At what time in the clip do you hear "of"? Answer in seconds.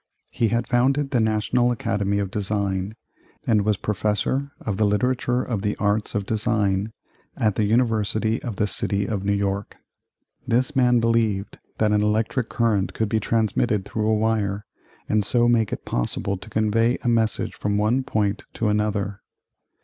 2.17-2.31, 4.59-4.77, 5.43-5.61, 6.15-6.25, 8.41-8.55, 9.07-9.23